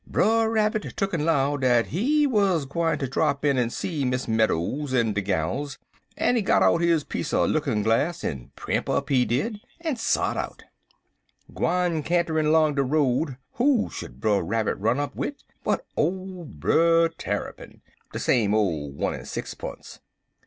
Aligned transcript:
Brer 0.07 0.49
Rabbit 0.49 0.97
tuck'n 0.97 1.25
'low 1.25 1.57
dat 1.57 1.85
he 1.93 2.25
wuz 2.25 2.65
gwineter 2.65 3.05
drap 3.05 3.45
in 3.45 3.59
en 3.59 3.69
see 3.69 4.03
Miss 4.03 4.27
Meadows 4.27 4.95
en 4.95 5.13
de 5.13 5.21
gals, 5.21 5.77
en 6.17 6.35
he 6.35 6.41
got 6.41 6.63
out 6.63 6.81
his 6.81 7.03
piece 7.03 7.31
er 7.35 7.45
lookin' 7.45 7.83
glass 7.83 8.23
en 8.23 8.51
primp 8.55 8.89
up, 8.89 9.09
he 9.09 9.25
did, 9.25 9.59
en 9.79 9.97
sot 9.97 10.37
out. 10.37 10.63
Gwine 11.53 12.01
canterin' 12.01 12.51
long 12.51 12.73
de 12.73 12.81
road, 12.83 13.37
who 13.51 13.91
should 13.91 14.19
Brer 14.19 14.41
Rabbit 14.41 14.79
run 14.79 14.99
up 14.99 15.15
wid 15.15 15.43
but 15.63 15.85
ole 15.95 16.45
Brer 16.45 17.07
Tarrypin 17.09 17.81
de 18.11 18.17
same 18.17 18.55
ole 18.55 18.89
one 18.91 19.13
en 19.13 19.21
sixpunce. 19.21 19.99